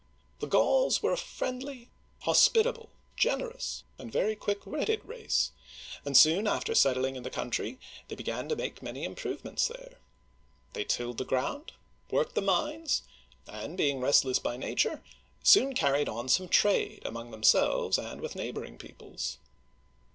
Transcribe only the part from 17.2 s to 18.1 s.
themselves